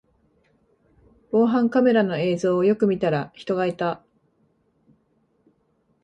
[1.29, 4.01] 防犯カメラの映像をよく見たら人がいた